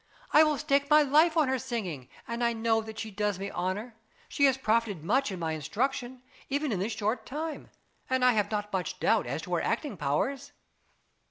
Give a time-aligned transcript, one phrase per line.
[0.33, 3.51] I will stake my life on her singing, and I know that she does me
[3.51, 3.93] honour.
[4.29, 7.69] She has profited much by my instruction, even in this short time,
[8.09, 10.53] and I have not much doubt as to her acting powers.